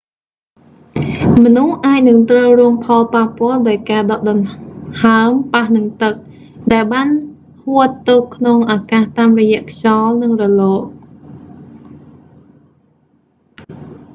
[1.43, 6.13] មនុស្សអាចនឹងត្រូវរងផលប៉ះពាល់ដោយការដកដង្ហើមប៉ះនឹងទឹក
[6.73, 7.07] ដែលបាន
[7.61, 10.81] ហួតទៅក្នុងអាកាសតាមរយៈខ្យល់ និងរលក